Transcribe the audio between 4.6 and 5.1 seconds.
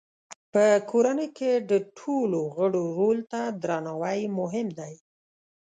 دی.